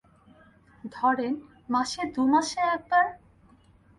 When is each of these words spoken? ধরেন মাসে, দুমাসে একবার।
ধরেন 0.91 1.33
মাসে, 1.69 2.01
দুমাসে 2.15 2.61
একবার। 2.75 3.05